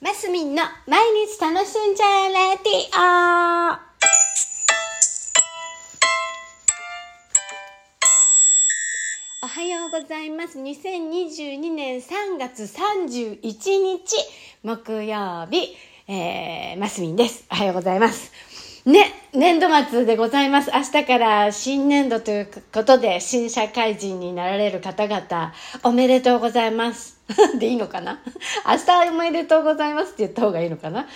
[0.00, 3.78] マスミンの毎日楽しんじゃえレディオ
[9.42, 10.60] おはようございます。
[10.60, 14.14] 2022年3月31日
[14.62, 15.76] 木曜日、
[16.06, 17.44] えー、マスミンです。
[17.50, 18.30] おはようございます。
[18.88, 20.70] ね、年度末でございます。
[20.72, 25.52] 明日から新年度ということで、新社会人になられる方々、
[25.82, 27.18] おめでとうございます。
[27.60, 28.18] でいいのかな？
[28.66, 31.06] 明日おめでとうございますって言った方がいいのかな？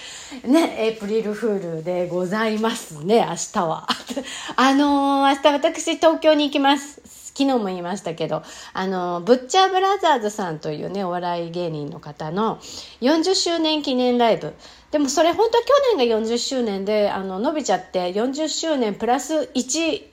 [0.45, 3.89] ね、エイプリルフールでございますね、明日は。
[4.57, 7.22] あのー、明日私東京に行きます。
[7.35, 12.59] 昨日も言いましたけど、あの、ブッチャーブラザーズさんというね、お笑い芸人の方の
[13.01, 14.55] 40周年記念ライブ。
[14.91, 20.12] でもそれ本当は去年が40周年で、あの、伸びちゃって40周年プラス1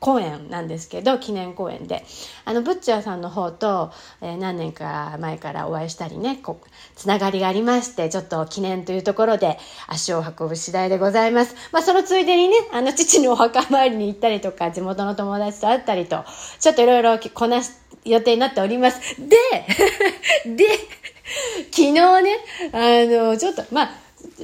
[0.00, 2.04] 公演なんですけど、記念公演で。
[2.46, 11.54] あの、ブッチャーさんの方と、えー何年か前からお会いしたりね、こう、つながりがありまして、ちょっと記念というところで足を運ぶ次第でございます。
[11.70, 16.24] まあ、そのついでにね、あの、父のお墓参りに行ったりとか、地元の友達と会ったりと、
[16.58, 17.72] ちょっといろいろこなし、
[18.06, 19.00] 予定になっております。
[19.20, 19.36] で、
[20.56, 20.64] で、
[21.70, 22.36] 昨日ね、
[22.72, 23.90] あの、ちょっと、まあ、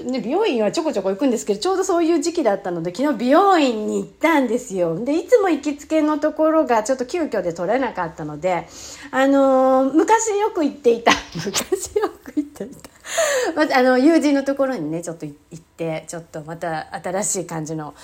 [0.04, 4.98] ね、美容院はちょこちょこ行くんですけどちょうどそういう時期だったので昨日美容院に行ったんですよ。
[5.04, 8.66] でいつも行きつけのところがちょっと急遽で取れなかったので
[9.10, 11.12] あのー昔よく行っていた。
[11.34, 12.90] 昔よく行っていた。
[13.54, 17.94] またあの友人のところにねちょっと行ってちょっとまた新しい感じの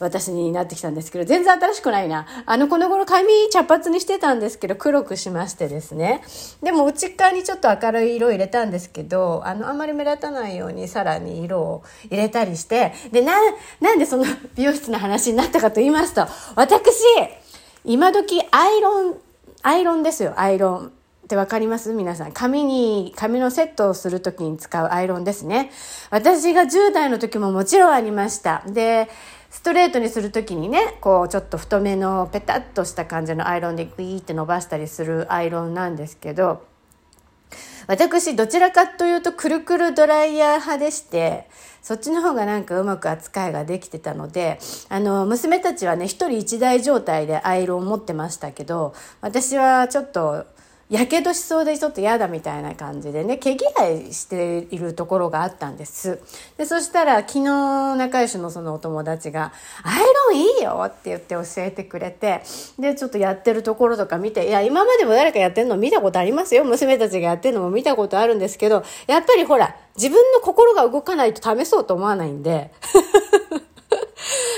[0.00, 2.26] 私になってきたんですけど、全然新しくないな。
[2.46, 6.22] あの、この頃髪茶髪にしてたんですけど、黒くしましてですね。
[6.62, 13.34] でも内側にちょっと明るい色を入れたんですけど、あの、あんまり目立たないようにさらに色を入れたりして、で、な、
[13.80, 14.24] なんでその
[14.56, 16.94] 美容室の話になったかと言いますと、私、
[17.84, 19.14] 今時アイロン、
[19.62, 20.86] アイロンですよ、アイロン。
[20.86, 21.92] ってわかります？
[21.92, 22.32] 皆さん。
[22.32, 25.70] 髪に、髪のセットをするときに使うアイロンですね。
[26.10, 28.64] 私が10代の時ももちろんありました。
[28.66, 29.08] で、
[29.50, 36.64] ストレートにするときにね、こうちょっと太めのペタッとした感じのアイロンでグイーって伸ばしたりするアイロンなんですけど、
[37.86, 41.48] 私どちらかというとくるくるドライヤー派でして
[41.82, 50.46] そっちの方がなんかうまく扱いができてたのであの娘たちはね一人一台状態でアイロンを持ってましたけど私はちょっと
[50.90, 56.20] やけどしそうでちょっと嫌だみたいな感じでね毛嫌いしているところがあったんです。
[56.58, 59.52] でそしたら昨日仲良しのそのお友達が
[59.84, 62.42] 「アイロンいいよ」って言って教えてくれて
[62.76, 66.64] でちょっとやってるところとか見ていや今までも誰かやってるの見たことありますよ。
[66.64, 72.72] 娘たちがやってるのも見たことあるんですけどやっぱりほら自分の心が動かないと試そうと思わないんで。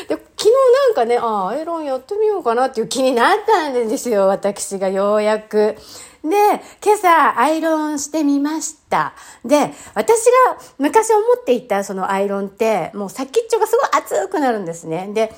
[0.09, 5.77] で昨日なんかねああアイロンやってみようかなっていう気になったんですよ私がようやく。
[6.25, 9.13] で、今朝アイロンしてみました。
[9.45, 15.11] で、私が昔思っていたそのアイロンって、もう先っちょがすごい熱くなるんですね。
[15.13, 15.35] で、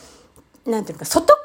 [0.66, 1.44] なんていうか、外側も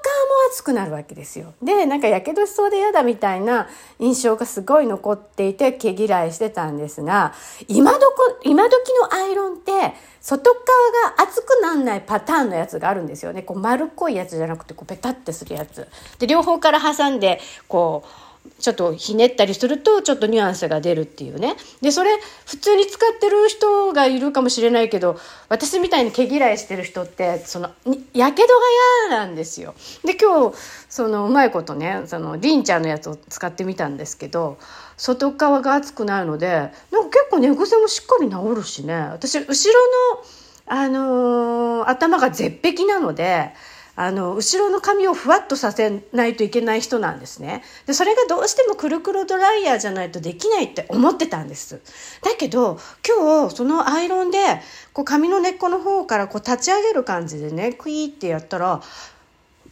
[0.52, 1.54] 熱くなるわけですよ。
[1.62, 3.68] で、なんかやけどしそうで嫌だみたいな
[4.00, 7.34] 印象がすごい残っていて毛嫌いしてたんですが、
[7.68, 9.72] 今どこ、今時のアイロンって、
[10.22, 13.42] 外側が熱くなんないパターンのやつがあるんですよね。
[13.42, 15.88] こう丸っこいやつじゃなくて、こうペタってするやつ。
[16.18, 18.29] で、両方から挟んで、こう、
[18.60, 21.56] ちょっとひねったりするとちょっとニュアンスが出るっていうね。
[21.82, 22.12] で、それ
[22.46, 25.18] 普通に使ってる人がいるかもしれないけど、
[25.48, 28.54] 私みたいに毛嫌いしてる人って、その、にやけどが
[29.10, 29.76] 嫌なんですよ。
[30.04, 30.58] で、今日、
[30.90, 34.58] そのうまいことね、その、りんちゃんのやつを使ってみたんですけど、
[34.98, 38.94] 外側が熱くないので、なんか結構寝癖もしっかり治るしね。
[38.94, 39.80] 私、後ろ
[40.16, 40.24] の、
[40.66, 43.54] あのー頭が絶壁なので、
[44.02, 47.64] あの、後ろの髪をふわっとさせないといけない人なんですね。
[47.86, 51.82] で、それがどうしてもくるくるドライヤーじゃないとできないって思ってたんです。
[52.24, 54.38] だけど、今日、そのアイロンで、
[54.94, 58.82] こう髪の根っこの方からこう立ち上げる感じでね、クイーってやったら、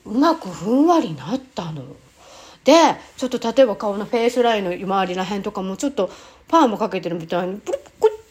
[0.06, 1.86] うまくふんわりなったの。
[2.66, 2.74] で、
[3.16, 6.09] ちょっと例えば顔のフェイスラインの周りらへんとかもちょっと
[6.50, 7.87] パーマかけてるみたいに、プリッ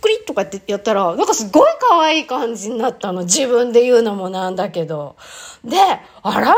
[0.07, 3.25] クリとかってやったら、なんかすごい可愛い感じになったの。
[3.25, 5.17] 自分で言うのもなんだけど。
[5.65, 5.77] で、
[6.23, 6.55] あら？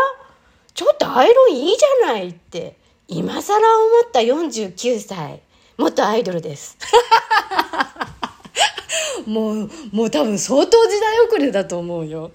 [0.75, 2.77] ちょっとアイロンいいじゃないって、
[3.09, 3.63] 今更思
[4.07, 5.41] った49歳、
[5.79, 6.77] 元アイドルです。
[9.27, 12.33] もう、もう多分相当時代遅れだと思うよ。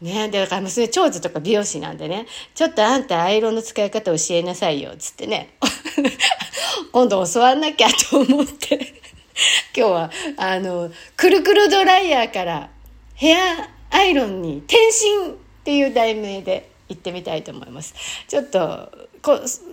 [0.00, 5.56] ねで、だから娘、長女とか美容師なんでね、ちょっとあんたアイロンの使い方教えなさいよ、つってね。
[6.92, 9.01] 今度教わんなきゃと思って、
[9.76, 12.70] 今日は、あの、くるくるドライヤーから
[13.14, 15.34] ヘアアイロンに転身っ
[15.64, 17.94] ていう題名で行ってみたいと思います。
[18.28, 18.90] ちょっと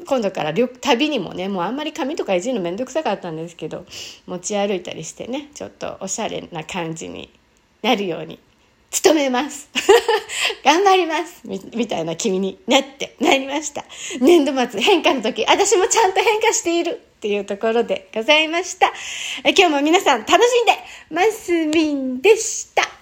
[0.06, 3.86] 今度から旅にもねもうあんまり紙とかいじるの面倒くさかったんですけど
[4.28, 7.32] 持ち歩いたりしてねちょっとおしゃれな感じに
[7.82, 8.40] なるように
[9.04, 9.70] 努めます。
[10.64, 11.42] 頑張ります。
[11.46, 13.09] みみたいな君になって。
[13.20, 13.86] なりました。
[14.20, 18.92] 年度末変化の時私もちゃんと変化しているっていうところでございました。
[19.44, 20.72] 今日も皆さん楽しんで
[21.12, 22.99] マスミンでした。